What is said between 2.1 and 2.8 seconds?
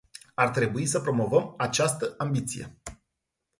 ambiție.